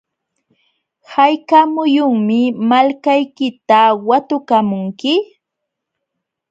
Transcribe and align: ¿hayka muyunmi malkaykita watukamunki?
¿hayka 1.11 1.59
muyunmi 1.73 2.39
malkaykita 2.69 3.79
watukamunki? 4.07 5.13